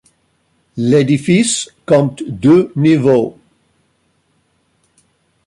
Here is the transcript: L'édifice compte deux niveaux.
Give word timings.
L'édifice 0.77 1.69
compte 1.85 2.23
deux 2.27 2.73
niveaux. 2.75 3.37